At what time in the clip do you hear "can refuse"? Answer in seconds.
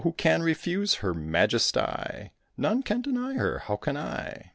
0.13-0.95